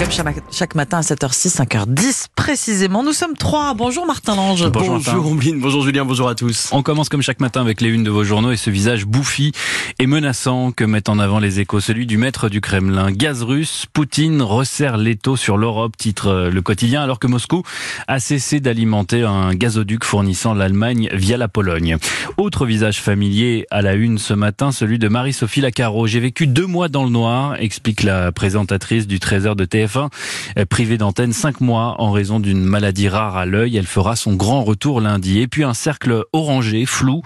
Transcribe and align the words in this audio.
Comme 0.00 0.10
chaque, 0.50 0.74
matin 0.76 0.96
à 0.96 1.00
7h06, 1.02 1.58
5h10 1.58 2.28
précisément, 2.34 3.04
nous 3.04 3.12
sommes 3.12 3.36
trois. 3.36 3.74
Bonjour 3.74 4.06
Martin 4.06 4.34
Lange. 4.34 4.66
Bonjour, 4.70 4.94
bonjour 4.94 5.26
Ombline, 5.26 5.60
bonjour 5.60 5.82
Julien, 5.82 6.06
bonjour 6.06 6.26
à 6.26 6.34
tous. 6.34 6.70
On 6.72 6.82
commence 6.82 7.10
comme 7.10 7.20
chaque 7.20 7.38
matin 7.38 7.60
avec 7.60 7.82
les 7.82 7.90
unes 7.90 8.02
de 8.02 8.10
vos 8.10 8.24
journaux 8.24 8.50
et 8.50 8.56
ce 8.56 8.70
visage 8.70 9.04
bouffi 9.04 9.52
et 9.98 10.06
menaçant 10.06 10.72
que 10.72 10.84
mettent 10.84 11.10
en 11.10 11.18
avant 11.18 11.38
les 11.38 11.60
échos, 11.60 11.80
celui 11.80 12.06
du 12.06 12.16
maître 12.16 12.48
du 12.48 12.62
Kremlin. 12.62 13.12
Gaz 13.12 13.42
russe, 13.42 13.84
Poutine 13.92 14.40
resserre 14.40 14.96
l'étau 14.96 15.36
sur 15.36 15.58
l'Europe, 15.58 15.94
titre 15.98 16.28
euh, 16.28 16.50
le 16.50 16.62
quotidien, 16.62 17.02
alors 17.02 17.18
que 17.18 17.26
Moscou 17.26 17.62
a 18.08 18.20
cessé 18.20 18.58
d'alimenter 18.58 19.24
un 19.24 19.54
gazoduc 19.54 20.04
fournissant 20.04 20.54
l'Allemagne 20.54 21.10
via 21.12 21.36
la 21.36 21.48
Pologne. 21.48 21.98
Autre 22.38 22.64
visage 22.64 23.02
familier 23.02 23.66
à 23.70 23.82
la 23.82 23.92
une 23.92 24.16
ce 24.16 24.32
matin, 24.32 24.72
celui 24.72 24.98
de 24.98 25.08
Marie-Sophie 25.08 25.60
Lacaro. 25.60 26.06
J'ai 26.06 26.20
vécu 26.20 26.46
deux 26.46 26.66
mois 26.66 26.88
dans 26.88 27.04
le 27.04 27.10
noir, 27.10 27.56
explique 27.60 28.02
la 28.02 28.32
présentatrice 28.32 29.06
du 29.06 29.20
Trésor 29.20 29.56
de 29.56 29.66
TF1, 29.90 30.66
privée 30.66 30.98
d'antenne 30.98 31.32
cinq 31.32 31.60
mois 31.60 31.96
en 31.98 32.10
raison 32.10 32.40
d'une 32.40 32.62
maladie 32.62 33.08
rare 33.08 33.36
à 33.36 33.46
l'œil. 33.46 33.76
Elle 33.76 33.86
fera 33.86 34.16
son 34.16 34.34
grand 34.34 34.62
retour 34.64 35.00
lundi. 35.00 35.40
Et 35.40 35.48
puis 35.48 35.64
un 35.64 35.74
cercle 35.74 36.24
orangé, 36.32 36.86
flou 36.86 37.22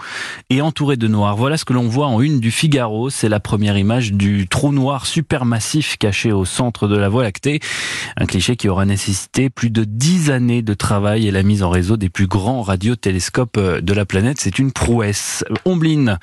et 0.49 0.61
entouré 0.61 0.97
de 0.97 1.07
noir. 1.07 1.35
Voilà 1.35 1.57
ce 1.57 1.65
que 1.65 1.73
l'on 1.73 1.87
voit 1.87 2.07
en 2.07 2.21
une 2.21 2.39
du 2.39 2.51
Figaro. 2.51 3.09
C'est 3.09 3.29
la 3.29 3.39
première 3.39 3.77
image 3.77 4.13
du 4.13 4.47
trou 4.47 4.71
noir 4.71 5.05
supermassif 5.05 5.97
caché 5.97 6.31
au 6.31 6.45
centre 6.45 6.87
de 6.87 6.97
la 6.97 7.09
Voie 7.09 7.23
lactée. 7.23 7.59
Un 8.17 8.25
cliché 8.25 8.55
qui 8.55 8.69
aura 8.69 8.85
nécessité 8.85 9.49
plus 9.49 9.69
de 9.69 9.83
dix 9.83 10.31
années 10.31 10.61
de 10.61 10.73
travail 10.73 11.27
et 11.27 11.31
la 11.31 11.43
mise 11.43 11.63
en 11.63 11.69
réseau 11.69 11.97
des 11.97 12.09
plus 12.09 12.27
grands 12.27 12.61
radiotélescopes 12.61 13.59
de 13.59 13.93
la 13.93 14.05
planète. 14.05 14.37
C'est 14.39 14.59
une 14.59 14.71
prouesse. 14.71 15.43
Ombline. 15.65 16.17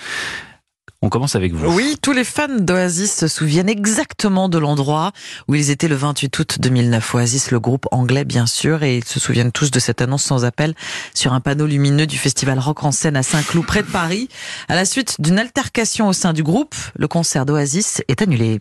On 1.04 1.08
commence 1.08 1.34
avec 1.34 1.52
vous. 1.52 1.66
Oui, 1.66 1.96
tous 2.00 2.12
les 2.12 2.22
fans 2.22 2.46
d'Oasis 2.48 3.12
se 3.12 3.26
souviennent 3.26 3.68
exactement 3.68 4.48
de 4.48 4.56
l'endroit 4.56 5.10
où 5.48 5.56
ils 5.56 5.70
étaient 5.70 5.88
le 5.88 5.96
28 5.96 6.38
août 6.38 6.56
2009. 6.60 7.14
Oasis, 7.14 7.50
le 7.50 7.58
groupe 7.58 7.86
anglais 7.90 8.24
bien 8.24 8.46
sûr, 8.46 8.84
et 8.84 8.98
ils 8.98 9.04
se 9.04 9.18
souviennent 9.18 9.50
tous 9.50 9.72
de 9.72 9.80
cette 9.80 10.00
annonce 10.00 10.22
sans 10.22 10.44
appel 10.44 10.74
sur 11.12 11.32
un 11.32 11.40
panneau 11.40 11.66
lumineux 11.66 12.06
du 12.06 12.18
festival 12.18 12.60
Rock 12.60 12.84
en 12.84 12.92
scène 12.92 13.16
à 13.16 13.24
Saint-Cloud, 13.24 13.66
près 13.66 13.82
de 13.82 13.88
Paris. 13.88 14.28
À 14.68 14.76
la 14.76 14.84
suite 14.84 15.16
d'une 15.20 15.40
altercation 15.40 16.06
au 16.06 16.12
sein 16.12 16.32
du 16.32 16.44
groupe, 16.44 16.76
le 16.96 17.08
concert 17.08 17.46
d'Oasis 17.46 18.02
est 18.06 18.22
annulé. 18.22 18.60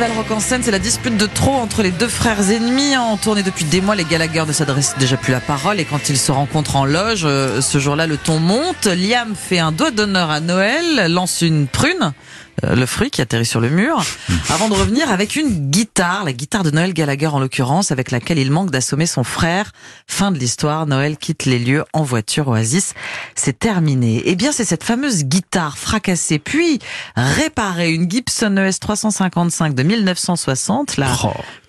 Festival 0.00 0.24
Rock 0.24 0.30
en 0.30 0.40
scène, 0.40 0.62
c'est 0.62 0.70
la 0.70 0.78
dispute 0.78 1.18
de 1.18 1.26
trop 1.26 1.52
entre 1.52 1.82
les 1.82 1.90
deux 1.90 2.08
frères 2.08 2.50
ennemis. 2.50 2.96
En 2.96 3.18
tournée 3.18 3.42
depuis 3.42 3.66
des 3.66 3.82
mois, 3.82 3.94
les 3.94 4.04
Gallagher 4.04 4.44
ne 4.48 4.52
s'adressent 4.52 4.96
déjà 4.96 5.18
plus 5.18 5.30
la 5.30 5.40
parole 5.40 5.78
et 5.78 5.84
quand 5.84 6.08
ils 6.08 6.16
se 6.16 6.32
rencontrent 6.32 6.76
en 6.76 6.86
loge, 6.86 7.26
euh, 7.26 7.60
ce 7.60 7.78
jour-là, 7.78 8.06
le 8.06 8.16
ton 8.16 8.38
monte. 8.38 8.86
Liam 8.86 9.34
fait 9.36 9.58
un 9.58 9.72
doigt 9.72 9.90
d'honneur 9.90 10.30
à 10.30 10.40
Noël, 10.40 11.12
lance 11.12 11.42
une 11.42 11.66
prune 11.66 12.14
le 12.62 12.86
fruit 12.86 13.10
qui 13.10 13.22
atterrit 13.22 13.46
sur 13.46 13.60
le 13.60 13.70
mur, 13.70 14.04
avant 14.50 14.68
de 14.68 14.74
revenir 14.74 15.10
avec 15.10 15.36
une 15.36 15.70
guitare, 15.70 16.24
la 16.24 16.32
guitare 16.32 16.62
de 16.62 16.70
Noël 16.70 16.92
Gallagher 16.92 17.28
en 17.28 17.38
l'occurrence, 17.38 17.90
avec 17.90 18.10
laquelle 18.10 18.38
il 18.38 18.50
manque 18.50 18.70
d'assommer 18.70 19.06
son 19.06 19.24
frère. 19.24 19.72
Fin 20.06 20.30
de 20.30 20.38
l'histoire, 20.38 20.86
Noël 20.86 21.16
quitte 21.16 21.44
les 21.44 21.58
lieux 21.58 21.84
en 21.92 22.02
voiture, 22.02 22.48
Oasis, 22.48 22.94
c'est 23.34 23.58
terminé. 23.58 24.22
Eh 24.24 24.36
bien, 24.36 24.52
c'est 24.52 24.64
cette 24.64 24.84
fameuse 24.84 25.24
guitare 25.24 25.78
fracassée, 25.78 26.38
puis 26.38 26.78
réparée, 27.16 27.92
une 27.92 28.10
Gibson 28.10 28.56
ES 28.56 28.78
355 28.80 29.74
de 29.74 29.82
1960, 29.82 30.96
la 30.96 31.16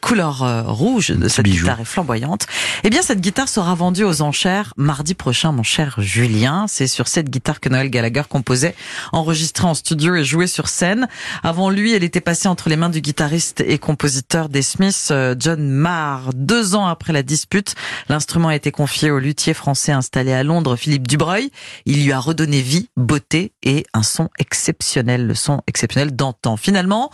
couleur 0.01 0.43
euh, 0.43 0.63
rouge 0.63 1.09
de 1.09 1.27
cette 1.27 1.45
guitare 1.45 1.79
est 1.79 1.85
flamboyante. 1.85 2.47
Eh 2.83 2.89
bien, 2.89 3.01
cette 3.01 3.21
guitare 3.21 3.47
sera 3.47 3.75
vendue 3.75 4.03
aux 4.03 4.21
enchères 4.21 4.73
mardi 4.75 5.13
prochain, 5.13 5.51
mon 5.51 5.63
cher 5.63 5.95
Julien. 5.99 6.65
C'est 6.67 6.87
sur 6.87 7.07
cette 7.07 7.29
guitare 7.29 7.59
que 7.59 7.69
Noël 7.69 7.89
Gallagher 7.89 8.23
composait, 8.27 8.75
enregistrée 9.11 9.67
en 9.67 9.73
studio 9.73 10.15
et 10.15 10.23
jouée 10.23 10.47
sur 10.47 10.67
scène. 10.67 10.80
Avant 11.43 11.69
lui, 11.69 11.93
elle 11.93 12.03
était 12.03 12.21
passée 12.21 12.47
entre 12.47 12.69
les 12.69 12.75
mains 12.75 12.89
du 12.89 13.01
guitariste 13.01 13.61
et 13.61 13.77
compositeur 13.77 14.49
des 14.49 14.61
Smiths, 14.61 15.09
euh, 15.11 15.35
John 15.37 15.67
Marr. 15.69 16.29
Deux 16.33 16.75
ans 16.75 16.87
après 16.87 17.13
la 17.13 17.23
dispute, 17.23 17.75
l'instrument 18.09 18.47
a 18.47 18.55
été 18.55 18.71
confié 18.71 19.11
au 19.11 19.19
luthier 19.19 19.53
français 19.53 19.91
installé 19.91 20.33
à 20.33 20.43
Londres, 20.43 20.75
Philippe 20.75 21.07
Dubreuil. 21.07 21.51
Il 21.85 22.03
lui 22.03 22.11
a 22.11 22.19
redonné 22.19 22.61
vie, 22.61 22.89
beauté 22.97 23.51
et 23.63 23.85
un 23.93 24.03
son 24.03 24.29
exceptionnel, 24.39 25.27
le 25.27 25.35
son 25.35 25.61
exceptionnel 25.67 26.15
d'antan. 26.15 26.57
Finalement, 26.57 27.11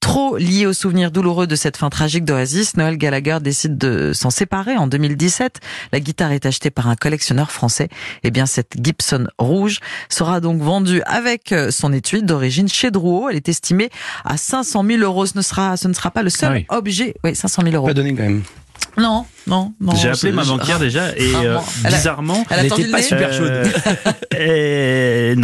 trop 0.00 0.36
lié 0.36 0.66
aux 0.66 0.72
souvenirs 0.72 1.10
douloureux 1.10 1.46
de 1.46 1.56
cette 1.56 1.76
fin 1.76 1.90
tragique 1.90 2.24
d'Oasis, 2.24 2.76
Noël 2.76 2.96
Gallagher 2.96 3.38
décide 3.40 3.76
de 3.76 4.12
s'en 4.12 4.30
séparer 4.30 4.76
en 4.76 4.86
2017. 4.86 5.58
La 5.92 6.00
guitare 6.00 6.32
est 6.32 6.46
achetée 6.46 6.70
par 6.70 6.88
un 6.88 6.96
collectionneur 6.96 7.50
français. 7.50 7.88
Eh 8.22 8.30
bien, 8.30 8.46
cette 8.46 8.74
Gibson 8.82 9.26
rouge 9.38 9.80
sera 10.08 10.40
donc 10.40 10.60
vendue 10.62 11.02
avec 11.06 11.54
son 11.70 11.92
étui 11.92 12.22
d'origine 12.22 12.68
chez 12.68 12.90
Drouot. 12.98 13.28
Elle 13.30 13.36
est 13.36 13.48
estimée 13.48 13.90
à 14.24 14.36
500 14.36 14.84
000 14.84 15.02
euros. 15.02 15.26
Ce 15.26 15.36
ne 15.36 15.42
sera, 15.42 15.76
ce 15.76 15.88
ne 15.88 15.94
sera 15.94 16.10
pas 16.10 16.22
le 16.22 16.30
seul 16.30 16.64
ah 16.68 16.76
objet. 16.76 17.14
Oui, 17.24 17.34
500 17.34 17.62
000 17.62 17.74
euros. 17.74 17.86
Pas 17.86 17.94
donné 17.94 18.14
quand 18.14 18.24
même. 18.24 18.42
Non, 18.96 19.26
non, 19.46 19.72
non. 19.80 19.94
J'ai 19.94 20.08
appelé 20.08 20.32
ma 20.32 20.44
banquière 20.44 20.78
déjà 20.80 21.16
et 21.16 21.32
euh, 21.36 21.58
bizarrement, 21.84 22.44
elle 22.50 22.64
n'était 22.64 22.88
pas 22.88 23.02
super 23.02 23.32
chaude. 23.32 23.50
Euh, 23.50 23.64
et 24.32 24.38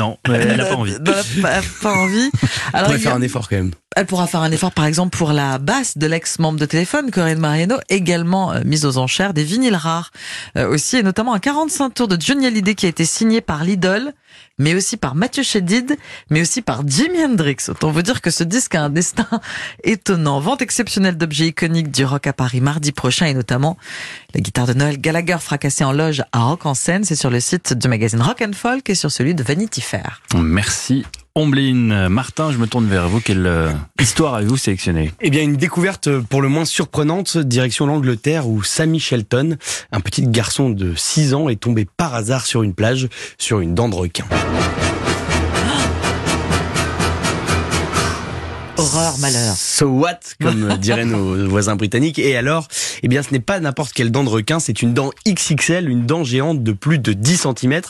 non, 0.04 0.18
elle 0.24 0.56
n'a 0.56 0.64
pas 0.64 0.76
envie. 0.76 0.94
Elle 0.94 1.40
n'a 1.42 1.62
pas 1.80 1.94
envie. 1.94 2.30
Alors, 2.72 2.90
elle 2.90 2.96
pourrait 2.96 2.98
faire 2.98 3.14
un 3.14 3.22
effort 3.22 3.48
quand 3.48 3.56
même. 3.56 3.70
Elle 3.96 4.06
pourra 4.06 4.26
faire 4.26 4.40
un 4.40 4.50
effort, 4.50 4.72
par 4.72 4.86
exemple, 4.86 5.16
pour 5.16 5.32
la 5.32 5.58
basse 5.58 5.96
de 5.96 6.06
l'ex-membre 6.06 6.58
de 6.58 6.66
téléphone, 6.66 7.10
Corinne 7.10 7.38
Mariano, 7.38 7.76
également 7.88 8.52
euh, 8.52 8.60
mise 8.64 8.86
aux 8.86 8.98
enchères, 8.98 9.34
des 9.34 9.44
vinyles 9.44 9.76
rares 9.76 10.10
aussi, 10.56 10.96
et 10.96 11.02
notamment 11.02 11.32
un 11.32 11.38
45 11.38 11.94
tours 11.94 12.08
de 12.08 12.20
Johnny 12.20 12.46
Hallyday 12.46 12.74
qui 12.74 12.86
a 12.86 12.88
été 12.88 13.04
signé 13.04 13.40
par 13.40 13.64
l'idole, 13.64 14.12
mais 14.58 14.74
aussi 14.74 14.96
par 14.96 15.14
Mathieu 15.14 15.42
Chédid, 15.42 15.96
mais 16.30 16.40
aussi 16.40 16.62
par 16.62 16.86
Jimi 16.86 17.24
Hendrix. 17.24 17.56
Autant 17.68 17.90
vous 17.90 18.02
dire 18.02 18.20
que 18.20 18.30
ce 18.30 18.44
disque 18.44 18.74
a 18.74 18.82
un 18.82 18.90
destin 18.90 19.26
étonnant. 19.84 20.40
Vente 20.40 20.62
exceptionnelle 20.62 21.16
d'objets 21.16 21.48
iconiques 21.48 21.90
du 21.90 22.04
rock 22.04 22.26
à 22.26 22.32
Paris 22.32 22.60
mardi 22.60 22.92
prochain, 22.92 23.26
et 23.26 23.34
notamment 23.34 23.76
la 24.34 24.40
guitare 24.40 24.66
de 24.66 24.74
Noël 24.74 25.00
Gallagher 25.00 25.38
fracassée 25.40 25.84
en 25.84 25.92
loge 25.92 26.22
à 26.32 26.40
Rock 26.40 26.66
en 26.66 26.74
scène. 26.74 27.04
C'est 27.04 27.16
sur 27.16 27.30
le 27.30 27.40
site 27.40 27.72
du 27.72 27.88
magazine 27.88 28.20
Rock 28.20 28.42
and 28.42 28.52
Folk 28.54 28.88
et 28.90 28.94
sur 28.94 29.10
celui 29.10 29.34
de 29.34 29.42
Vanity 29.42 29.80
Fair. 29.80 29.93
Merci 30.36 31.04
Ombline. 31.34 32.08
Martin, 32.08 32.52
je 32.52 32.58
me 32.58 32.66
tourne 32.66 32.86
vers 32.86 33.08
vous. 33.08 33.20
Quelle 33.20 33.46
euh, 33.46 33.72
histoire 34.00 34.34
avez-vous 34.34 34.56
sélectionné 34.56 35.12
Eh 35.20 35.30
bien, 35.30 35.42
une 35.42 35.56
découverte 35.56 36.18
pour 36.18 36.42
le 36.42 36.48
moins 36.48 36.64
surprenante, 36.64 37.38
direction 37.38 37.86
l'Angleterre, 37.86 38.48
où 38.48 38.62
Sammy 38.62 39.00
Shelton, 39.00 39.56
un 39.90 40.00
petit 40.00 40.26
garçon 40.26 40.70
de 40.70 40.94
6 40.94 41.34
ans, 41.34 41.48
est 41.48 41.60
tombé 41.60 41.86
par 41.96 42.14
hasard 42.14 42.46
sur 42.46 42.62
une 42.62 42.74
plage, 42.74 43.08
sur 43.38 43.60
une 43.60 43.74
dent 43.74 43.88
de 43.88 43.96
requin. 43.96 44.24
Horreur, 48.94 49.18
malheur. 49.18 49.54
So 49.56 49.86
what, 49.88 50.20
comme 50.40 50.74
diraient 50.80 51.04
nos 51.04 51.48
voisins 51.48 51.74
britanniques. 51.76 52.18
Et 52.18 52.36
alors, 52.36 52.68
eh 53.02 53.08
bien, 53.08 53.22
ce 53.22 53.30
n'est 53.32 53.40
pas 53.40 53.58
n'importe 53.60 53.92
quelle 53.92 54.10
dent 54.12 54.22
de 54.24 54.28
requin, 54.28 54.60
c'est 54.60 54.82
une 54.82 54.94
dent 54.94 55.10
XXL, 55.28 55.88
une 55.88 56.06
dent 56.06 56.22
géante 56.22 56.62
de 56.62 56.72
plus 56.72 56.98
de 56.98 57.12
10 57.12 57.46
cm. 57.58 57.80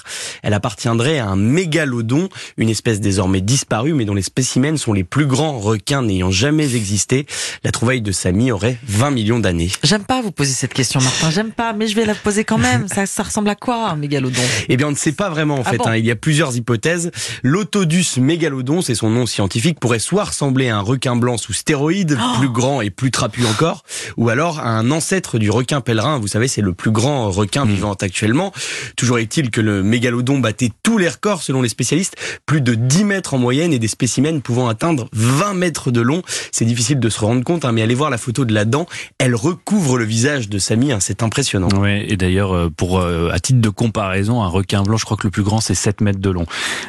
Elle 0.42 0.54
appartiendrait 0.54 1.18
à 1.18 1.26
un 1.26 1.36
mégalodon, 1.36 2.28
une 2.56 2.68
espèce 2.70 3.00
désormais 3.00 3.40
disparue, 3.42 3.92
mais 3.92 4.04
dont 4.06 4.14
les 4.14 4.22
spécimens 4.22 4.76
sont 4.78 4.92
les 4.94 5.04
plus 5.04 5.26
grands 5.26 5.58
requins 5.58 6.02
n'ayant 6.02 6.30
jamais 6.30 6.74
existé. 6.74 7.26
La 7.64 7.70
trouvaille 7.72 8.00
de 8.00 8.12
Samy 8.12 8.50
aurait 8.50 8.78
20 8.86 9.10
millions 9.10 9.38
d'années. 9.38 9.70
J'aime 9.82 10.04
pas 10.04 10.22
vous 10.22 10.30
poser 10.32 10.52
cette 10.52 10.72
question, 10.72 11.00
Martin. 11.00 11.30
J'aime 11.30 11.52
pas, 11.52 11.72
mais 11.74 11.86
je 11.86 11.94
vais 11.96 12.06
la 12.06 12.14
poser 12.14 12.44
quand 12.44 12.58
même. 12.58 12.88
Ça, 12.88 13.04
ça 13.06 13.22
ressemble 13.24 13.48
à 13.50 13.54
quoi, 13.54 13.90
un 13.90 13.96
mégalodon? 13.96 14.40
Eh 14.68 14.76
bien, 14.76 14.88
on 14.88 14.92
ne 14.92 14.96
sait 14.96 15.12
pas 15.12 15.28
vraiment, 15.28 15.56
en 15.56 15.62
Ah 15.66 15.70
fait. 15.70 15.76
bon? 15.78 15.86
hein. 15.86 15.96
Il 15.96 16.06
y 16.06 16.10
a 16.10 16.16
plusieurs 16.16 16.56
hypothèses. 16.56 17.10
L'autodus 17.42 18.06
mégalodon, 18.18 18.80
c'est 18.80 18.94
son 18.94 19.10
nom 19.10 19.26
scientifique, 19.26 19.78
pourrait 19.80 19.98
soit 19.98 20.24
ressembler 20.24 20.68
à 20.70 20.76
un 20.78 20.80
requin 20.80 20.93
blanc 21.16 21.36
sous 21.36 21.52
stéroïdes, 21.52 22.18
Oh 22.20 22.38
plus 22.38 22.48
grand 22.48 22.80
et 22.80 22.90
plus 22.90 23.10
trapu 23.10 23.44
encore, 23.46 23.84
ou 24.16 24.28
alors 24.28 24.60
à 24.60 24.68
un 24.68 24.90
ancêtre 24.90 25.38
du 25.38 25.50
requin 25.50 25.80
pèlerin. 25.80 26.18
Vous 26.18 26.28
savez, 26.28 26.48
c'est 26.48 26.62
le 26.62 26.72
plus 26.72 26.90
grand 26.90 27.30
requin 27.30 27.64
vivant 27.64 27.92
actuellement. 27.92 28.52
Toujours 28.96 29.18
est-il 29.18 29.50
que 29.50 29.60
le 29.60 29.82
mégalodon 29.82 30.38
battait 30.38 30.70
tous 30.82 30.98
les 30.98 31.08
records 31.08 31.42
selon 31.42 31.62
les 31.62 31.68
spécialistes, 31.68 32.16
plus 32.46 32.60
de 32.60 32.74
10 32.74 33.04
mètres 33.04 33.34
en 33.34 33.38
moyenne 33.38 33.72
et 33.72 33.78
des 33.78 33.88
spécimens 33.88 34.40
pouvant 34.40 34.68
atteindre 34.68 35.08
20 35.12 35.54
mètres 35.54 35.90
de 35.90 36.00
long. 36.00 36.22
C'est 36.52 36.64
difficile 36.64 37.00
de 37.00 37.08
se 37.08 37.20
rendre 37.20 37.44
compte, 37.44 37.64
hein, 37.64 37.72
mais 37.72 37.82
allez 37.82 37.94
voir 37.94 38.10
la 38.10 38.18
photo 38.18 38.44
de 38.44 38.54
la 38.54 38.64
dent. 38.64 38.86
Elle 39.18 39.34
recouvre 39.34 39.98
le 39.98 40.04
visage 40.04 40.48
de 40.48 40.58
Samy, 40.58 40.92
hein, 40.92 40.98
c'est 41.00 41.22
impressionnant. 41.22 41.68
Ouais, 41.78 42.04
et 42.08 42.16
d'ailleurs, 42.16 42.54
euh, 42.54 42.70
pour 42.74 43.00
euh, 43.00 43.30
à 43.32 43.38
titre 43.38 43.60
de 43.60 43.68
comparaison, 43.68 44.42
un 44.42 44.48
requin 44.48 44.82
blanc, 44.82 44.96
je 44.96 45.04
crois 45.04 45.16
que 45.16 45.26
le 45.26 45.30
plus 45.30 45.42
grand 45.42 45.60
c'est 45.60 45.74
7 45.74 46.00
mètres 46.00 46.20
de 46.20 46.30
long. 46.30 46.46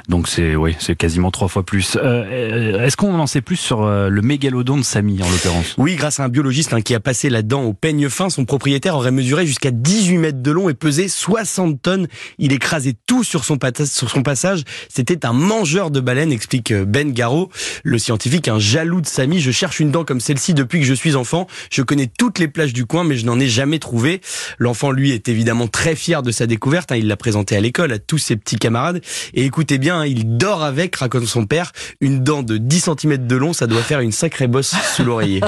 Donc 0.10 0.28
c'est 0.28 0.56
oui, 0.56 0.76
c'est 0.80 0.96
quasiment 0.96 1.32
trois 1.32 1.48
fois 1.48 1.64
plus. 1.64 1.98
Euh, 2.02 2.86
Est-ce 2.86 2.98
qu'on 2.98 3.20
en 3.20 3.28
sait 3.28 3.42
plus 3.42 3.56
sur 3.58 3.86
euh, 3.96 4.10
le 4.10 4.22
mégalodon 4.22 4.78
de 4.78 4.84
Samy 4.84 5.22
en 5.24 5.30
l'occurrence. 5.30 5.76
Oui, 5.78 5.96
grâce 5.96 6.20
à 6.20 6.26
un 6.26 6.30
biologiste 6.30 6.74
hein, 6.74 6.82
qui 6.82 6.94
a 6.94 7.00
passé 7.00 7.30
la 7.30 7.42
dent 7.42 7.64
au 7.64 7.74
peigne 7.74 8.10
fin, 8.10 8.30
son 8.30 8.46
propriétaire 8.46 8.96
aurait 8.96 9.12
mesuré 9.12 9.46
jusqu'à 9.48 9.72
18 9.72 10.18
mètres 10.18 10.42
de 10.42 10.52
long 10.52 10.70
et 10.70 10.74
pesé 10.74 11.08
60 11.08 11.82
tonnes. 11.82 12.08
Il 12.38 12.52
écrasait 12.54 12.96
tout 13.08 13.24
sur 13.24 13.46
son, 13.46 13.58
passage. 13.58 14.64
C'était 14.90 15.26
un 15.26 15.34
mangeur 15.34 15.92
de 15.92 16.00
baleines, 16.00 16.32
explique 16.32 16.72
euh, 16.72 16.86
Ben 16.86 17.12
Garot, 17.12 17.50
le 17.84 17.98
scientifique, 17.98 18.48
un 18.48 18.60
jaloux 18.60 19.02
de 19.02 19.08
Samy. 19.08 19.40
Je 19.40 19.52
cherche 19.52 19.80
une 19.80 19.92
dent 19.92 20.04
comme 20.04 20.20
celle-ci 20.20 20.54
depuis 20.54 20.80
que 20.80 20.86
je 20.86 20.94
suis 20.94 21.16
enfant. 21.16 21.48
Je 21.72 21.82
connais 21.82 22.08
toutes 22.08 22.40
les 22.40 22.48
plages 22.48 22.74
du 22.74 22.86
coin, 22.86 23.04
mais 23.04 23.16
je 23.16 23.26
n'en 23.26 23.40
ai 23.40 23.48
jamais 23.48 23.80
trouvé. 23.80 24.22
L'enfant, 24.60 24.92
lui, 24.92 25.12
est 25.12 25.30
évidemment 25.30 25.68
très 25.68 25.96
fier 25.96 26.22
de 26.22 26.32
sa 26.32 26.48
découverte. 26.48 26.92
Hein. 26.92 26.98
Il 26.98 27.08
l'a 27.08 27.18
présenté 27.18 27.56
à 27.56 27.62
l'école 27.62 27.92
à 27.92 28.00
tous 28.00 28.18
ses 28.18 28.36
petits 28.36 28.58
camarades. 28.58 29.02
Et 29.34 29.46
écoutez 29.46 29.78
bien, 29.78 30.00
hein, 30.00 30.06
il 30.06 30.38
dort 30.38 30.64
avec, 30.64 30.96
raconte 30.96 31.26
son 31.26 31.46
père, 31.46 31.72
une 32.02 32.24
dent 32.24 32.44
de 32.44 32.58
10 32.58 32.90
cm 33.00 33.28
de 33.28 33.36
long. 33.36 33.54
Ça 33.54 33.68
doit 33.68 33.82
faire 33.86 34.00
une 34.00 34.12
sacrée 34.12 34.48
bosse 34.48 34.74
sous 34.96 35.04
l'oreiller. 35.04 35.42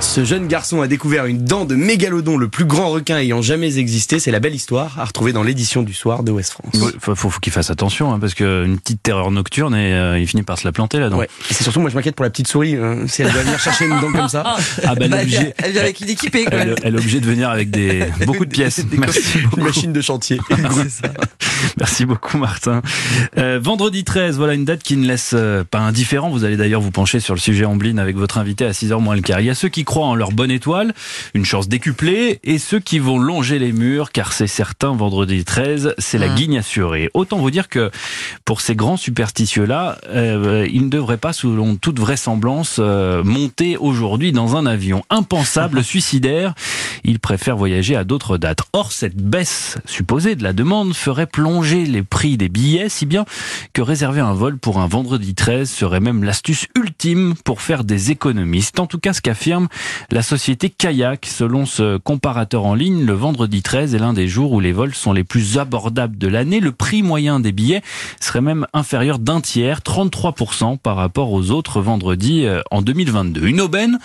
Ce 0.00 0.24
jeune 0.24 0.48
garçon 0.48 0.82
a 0.82 0.88
découvert 0.88 1.26
une 1.26 1.44
dent 1.44 1.64
de 1.64 1.76
mégalodon, 1.76 2.36
le 2.36 2.48
plus 2.48 2.64
grand 2.64 2.90
requin 2.90 3.18
ayant 3.18 3.42
jamais 3.42 3.78
existé. 3.78 4.18
C'est 4.18 4.32
la 4.32 4.40
belle 4.40 4.56
histoire 4.56 4.98
à 4.98 5.04
retrouver 5.04 5.32
dans 5.32 5.44
l'édition 5.44 5.84
du 5.84 5.94
soir 5.94 6.24
de 6.24 6.32
West 6.32 6.50
France. 6.50 6.74
Il 6.74 6.98
faut, 6.98 7.14
faut, 7.14 7.30
qu'il 7.38 7.52
fasse 7.52 7.70
attention, 7.70 8.12
hein, 8.12 8.18
parce 8.18 8.34
qu'une 8.34 8.76
petite 8.80 9.04
terreur 9.04 9.30
nocturne 9.30 9.72
et 9.76 9.94
euh, 9.94 10.18
il 10.18 10.26
finit 10.26 10.42
par 10.42 10.58
se 10.58 10.66
la 10.66 10.72
planter 10.72 10.98
là-dedans. 10.98 11.18
Ouais. 11.18 11.28
Et 11.48 11.54
c'est 11.54 11.62
surtout, 11.62 11.80
moi 11.80 11.90
je 11.90 11.94
m'inquiète 11.94 12.16
pour 12.16 12.24
la 12.24 12.30
petite 12.30 12.48
souris, 12.48 12.74
hein, 12.74 13.04
si 13.06 13.22
elle 13.22 13.30
doit 13.30 13.42
venir 13.42 13.60
chercher 13.60 13.84
une 13.84 14.00
dent 14.00 14.12
comme 14.12 14.28
ça. 14.28 14.42
Ah 14.82 14.96
bah, 14.96 15.04
elle, 15.04 15.14
est 15.14 15.20
obligée, 15.20 15.54
elle 15.58 15.72
vient 15.72 15.82
avec 15.82 16.00
une 16.00 16.08
équipée. 16.08 16.44
Quoi. 16.44 16.58
Elle, 16.58 16.74
elle, 16.82 16.94
est 16.94 16.98
obligée 16.98 17.20
de 17.20 17.26
venir 17.26 17.48
avec 17.48 17.70
des 17.70 18.06
beaucoup 18.26 18.44
de 18.44 18.50
pièces. 18.52 18.84
Merci 18.90 19.38
beaucoup. 19.38 19.58
Une 19.58 19.64
machine 19.64 19.92
de 19.92 20.00
chantier. 20.00 20.40
Merci 21.78 22.04
beaucoup 22.04 22.38
Martin. 22.38 22.82
Euh, 23.38 23.60
vendredi 23.62 24.04
13, 24.04 24.36
voilà 24.36 24.54
une 24.54 24.64
date 24.64 24.82
qui 24.82 24.96
ne 24.96 25.06
laisse 25.06 25.32
euh, 25.34 25.64
pas 25.64 25.78
indifférent. 25.78 26.30
Vous 26.30 26.44
allez 26.44 26.56
d'ailleurs 26.56 26.80
vous 26.80 26.90
pencher 26.90 27.20
sur 27.20 27.34
le 27.34 27.40
sujet 27.40 27.64
Amblin 27.64 27.98
avec 27.98 28.16
votre 28.16 28.38
invité 28.38 28.64
à 28.64 28.70
6h 28.70 29.00
moins 29.00 29.14
le 29.14 29.22
quart. 29.22 29.40
Il 29.40 29.46
y 29.46 29.50
a 29.50 29.54
ceux 29.54 29.68
qui 29.68 29.84
croient 29.84 30.06
en 30.06 30.14
leur 30.14 30.32
bonne 30.32 30.50
étoile, 30.50 30.94
une 31.34 31.44
chance 31.44 31.68
décuplée, 31.68 32.40
et 32.44 32.58
ceux 32.58 32.80
qui 32.80 32.98
vont 32.98 33.18
longer 33.18 33.58
les 33.58 33.72
murs, 33.72 34.12
car 34.12 34.32
c'est 34.32 34.46
certain, 34.46 34.94
vendredi 34.94 35.44
13, 35.44 35.94
c'est 35.98 36.18
la 36.18 36.28
mmh. 36.28 36.34
guigne 36.34 36.58
assurée. 36.58 37.10
Autant 37.14 37.38
vous 37.38 37.50
dire 37.50 37.68
que 37.68 37.90
pour 38.44 38.60
ces 38.60 38.74
grands 38.74 38.96
superstitieux-là, 38.96 39.98
euh, 40.08 40.66
ils 40.70 40.84
ne 40.84 40.90
devraient 40.90 41.18
pas, 41.18 41.32
selon 41.32 41.76
toute 41.76 41.98
vraisemblance, 41.98 42.76
euh, 42.78 43.22
monter 43.22 43.76
aujourd'hui 43.76 44.32
dans 44.32 44.56
un 44.56 44.66
avion. 44.66 45.04
Impensable, 45.10 45.84
suicidaire, 45.90 46.54
ils 47.04 47.18
préfèrent 47.18 47.56
voyager 47.56 47.96
à 47.96 48.04
d'autres 48.04 48.38
dates. 48.38 48.62
Or, 48.72 48.92
cette 48.92 49.16
baisse 49.16 49.78
supposée 49.84 50.34
de 50.36 50.42
la 50.42 50.52
demande 50.52 50.94
ferait 50.94 51.26
plonger 51.26 51.84
les 51.84 52.02
prix 52.02 52.36
des 52.36 52.48
billets, 52.48 52.88
si 52.88 53.06
bien 53.06 53.24
que 53.72 53.82
réserver 53.82 54.20
un 54.20 54.34
vol 54.34 54.58
pour 54.58 54.78
un 54.78 54.86
vendredi 54.86 55.34
13 55.34 55.70
serait 55.70 56.00
même 56.00 56.24
l'astuce 56.24 56.66
ultime 56.76 57.34
pour 57.44 57.60
faire 57.60 57.84
des 57.84 58.10
économistes. 58.10 58.80
En 58.80 58.86
tout 58.86 58.98
cas, 58.98 59.12
ce 59.12 59.20
qu'affirme 59.20 59.68
la 60.10 60.22
société 60.22 60.70
Kayak. 60.70 61.26
Selon 61.26 61.66
ce 61.66 61.98
comparateur 61.98 62.64
en 62.64 62.74
ligne, 62.74 63.04
le 63.04 63.12
vendredi 63.12 63.62
13 63.62 63.94
est 63.94 63.98
l'un 63.98 64.12
des 64.12 64.28
jours 64.28 64.52
où 64.52 64.60
les 64.60 64.72
vols 64.72 64.94
sont 64.94 65.12
les 65.12 65.24
plus 65.24 65.58
abordables 65.58 66.18
de 66.18 66.28
l'année. 66.28 66.60
Le 66.60 66.72
prix 66.72 67.02
moyen 67.02 67.40
des 67.40 67.52
billets 67.52 67.82
serait 68.20 68.40
même 68.40 68.66
inférieur 68.72 69.18
d'un 69.18 69.40
tiers, 69.40 69.80
33% 69.80 70.78
par 70.78 70.96
rapport 70.96 71.32
aux 71.32 71.50
autres 71.50 71.80
vendredis 71.80 72.46
euh, 72.46 72.60
en 72.70 72.82
2022. 72.82 73.46
Une 73.46 73.60
aubaine 73.60 73.98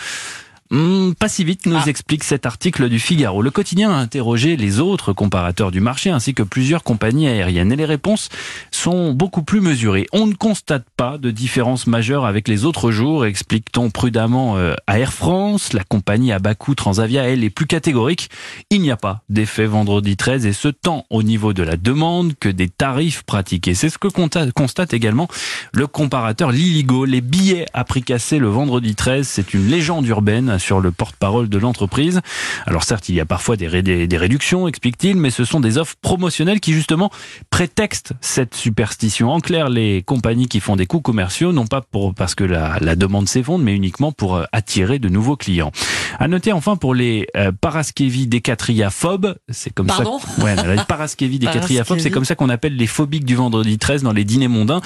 Hmm, 0.71 1.11
pas 1.13 1.29
si 1.29 1.43
vite, 1.43 1.67
nous 1.67 1.77
ah. 1.77 1.87
explique 1.87 2.23
cet 2.23 2.47
article 2.47 2.89
du 2.89 2.97
Figaro. 2.97 3.43
Le 3.43 3.51
quotidien 3.51 3.91
a 3.91 3.97
interrogé 3.97 4.57
les 4.57 4.79
autres 4.79 5.13
comparateurs 5.13 5.69
du 5.69 5.79
marché 5.79 6.09
ainsi 6.09 6.33
que 6.33 6.41
plusieurs 6.41 6.83
compagnies 6.83 7.27
aériennes 7.27 7.71
et 7.71 7.75
les 7.75 7.85
réponses 7.85 8.29
sont 8.71 9.13
beaucoup 9.13 9.43
plus 9.43 9.61
mesurées. 9.61 10.07
On 10.11 10.25
ne 10.25 10.33
constate 10.33 10.85
pas 10.97 11.19
de 11.19 11.29
différence 11.29 11.85
majeure 11.85 12.25
avec 12.25 12.47
les 12.47 12.65
autres 12.65 12.89
jours, 12.89 13.27
explique-t-on 13.27 13.91
prudemment 13.91 14.57
euh, 14.57 14.73
à 14.87 14.97
Air 14.97 15.13
France. 15.13 15.71
La 15.73 15.83
compagnie 15.83 16.31
à 16.31 16.39
bas 16.39 16.55
coût 16.55 16.73
Transavia, 16.73 17.29
elle, 17.29 17.43
est 17.43 17.51
plus 17.51 17.67
catégorique. 17.67 18.31
Il 18.71 18.81
n'y 18.81 18.89
a 18.89 18.97
pas 18.97 19.21
d'effet 19.29 19.67
vendredi 19.67 20.17
13 20.17 20.47
et 20.47 20.53
ce 20.53 20.69
tant 20.69 21.05
au 21.11 21.21
niveau 21.21 21.53
de 21.53 21.61
la 21.61 21.77
demande 21.77 22.33
que 22.39 22.49
des 22.49 22.69
tarifs 22.69 23.21
pratiqués. 23.21 23.75
C'est 23.75 23.89
ce 23.89 23.99
que 23.99 24.07
constate 24.07 24.95
également 24.95 25.27
le 25.73 25.85
comparateur 25.85 26.51
Liligo. 26.51 27.05
Les 27.05 27.21
billets 27.21 27.67
à 27.75 27.83
prix 27.83 28.01
cassé 28.01 28.39
le 28.39 28.47
vendredi 28.47 28.95
13, 28.95 29.27
c'est 29.27 29.53
une 29.53 29.67
légende 29.67 30.07
urbaine 30.07 30.54
sur 30.59 30.79
le 30.79 30.91
porte-parole 30.91 31.49
de 31.49 31.57
l'entreprise. 31.57 32.21
Alors 32.65 32.83
certes, 32.83 33.09
il 33.09 33.15
y 33.15 33.19
a 33.19 33.25
parfois 33.25 33.57
des, 33.57 34.07
des 34.07 34.17
réductions, 34.17 34.67
explique-t-il, 34.67 35.17
mais 35.17 35.29
ce 35.29 35.45
sont 35.45 35.59
des 35.59 35.77
offres 35.77 35.95
promotionnelles 36.01 36.59
qui 36.59 36.73
justement 36.73 37.11
prétextent 37.49 38.13
cette 38.21 38.55
superstition. 38.55 39.31
En 39.31 39.39
clair, 39.39 39.69
les 39.69 40.03
compagnies 40.03 40.47
qui 40.47 40.59
font 40.59 40.75
des 40.75 40.85
coûts 40.85 41.01
commerciaux, 41.01 41.51
non 41.51 41.67
pas 41.67 41.81
pour 41.81 42.13
parce 42.13 42.35
que 42.35 42.43
la, 42.43 42.77
la 42.79 42.95
demande 42.95 43.27
s'effondre, 43.27 43.63
mais 43.63 43.75
uniquement 43.75 44.11
pour 44.11 44.35
euh, 44.35 44.43
attirer 44.51 44.99
de 44.99 45.09
nouveaux 45.09 45.35
clients. 45.35 45.71
À 46.19 46.27
noter 46.27 46.51
enfin 46.51 46.75
pour 46.75 46.95
les 46.95 47.27
euh, 47.35 47.51
paraskevi 47.51 48.27
décatriaphobes, 48.27 49.35
c'est 49.49 49.73
comme 49.73 49.87
Pardon? 49.87 50.19
Ça. 50.19 50.43
Ouais, 50.43 50.55
les 50.55 50.83
paraskevi 50.87 51.39
décatriaphobes, 51.39 51.99
c'est 51.99 52.11
comme 52.11 52.25
ça 52.25 52.35
qu'on 52.35 52.49
appelle 52.49 52.75
les 52.75 52.87
phobiques 52.87 53.25
du 53.25 53.35
vendredi 53.35 53.77
13 53.77 54.03
dans 54.03 54.13
les 54.13 54.23
dîners 54.23 54.47
mondains. 54.47 54.81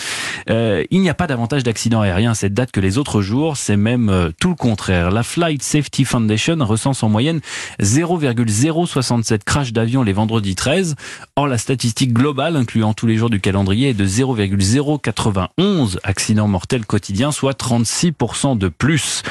Euh, 0.50 0.84
il 0.92 1.02
n'y 1.02 1.10
a 1.10 1.14
pas 1.14 1.28
davantage 1.28 1.64
d'accidents 1.64 2.02
aériens 2.02 2.32
à 2.32 2.36
cette 2.36 2.54
date 2.54 2.72
que 2.72 2.80
les 2.80 2.98
autres 2.98 3.22
jours, 3.22 3.58
c'est 3.58 3.78
même 3.78 4.10
euh, 4.10 4.32
tout 4.40 4.50
le 4.50 4.56
contraire. 4.56 5.12
La 5.12 5.24
Flight 5.24 5.59
Safety 5.64 6.06
Foundation 6.06 6.58
recense 6.60 7.04
en 7.04 7.10
moyenne 7.10 7.42
0,067 7.82 9.44
crash 9.44 9.74
d'avion 9.74 10.04
les 10.04 10.14
vendredis 10.14 10.56
13. 10.56 10.96
Or, 11.36 11.48
la 11.48 11.58
statistique 11.58 12.14
globale, 12.14 12.56
incluant 12.56 12.94
tous 12.94 13.08
les 13.08 13.18
jours 13.18 13.30
du 13.30 13.40
calendrier, 13.40 13.90
est 13.90 13.94
de 13.94 14.06
0,091 14.06 16.00
accidents 16.04 16.48
mortels 16.48 16.86
quotidiens, 16.86 17.32
soit 17.32 17.60
36% 17.60 18.58
de 18.58 18.68
plus. 18.68 19.24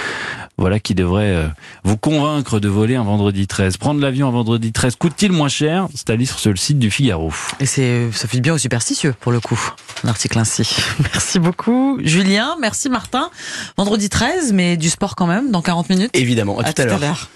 Voilà 0.58 0.81
qui 0.81 0.96
devrait 0.96 1.34
euh, 1.34 1.46
vous 1.84 1.96
convaincre 1.96 2.58
de 2.58 2.69
voler 2.69 2.96
un 2.96 3.05
vendredi 3.05 3.46
13. 3.46 3.76
Prendre 3.76 4.00
l'avion 4.00 4.26
un 4.26 4.32
vendredi 4.32 4.72
13 4.72 4.96
coûte-t-il 4.96 5.31
moins 5.31 5.49
cher? 5.49 5.87
C'est 5.94 6.10
à 6.10 6.16
lire 6.16 6.37
sur 6.37 6.50
le 6.50 6.56
site 6.56 6.81
du 6.81 6.90
Figaro. 6.90 7.32
Et 7.60 7.66
c'est, 7.66 8.10
ça 8.12 8.26
fait 8.26 8.40
bien 8.40 8.55
aux 8.55 8.58
superstitieux, 8.58 9.14
pour 9.20 9.31
le 9.31 9.38
coup, 9.38 9.60
l'article 10.02 10.37
ainsi. 10.37 10.69
Merci 11.00 11.38
beaucoup, 11.38 12.00
Julien. 12.02 12.56
Merci, 12.60 12.88
Martin. 12.88 13.31
Vendredi 13.76 14.08
13, 14.08 14.52
mais 14.52 14.76
du 14.76 14.90
sport 14.90 15.14
quand 15.14 15.28
même, 15.28 15.52
dans 15.52 15.62
40 15.62 15.90
minutes. 15.90 16.10
Évidemment, 16.14 16.58
à, 16.58 16.72
tout, 16.72 16.82
à 16.82 16.87
l'heure. 16.87 17.28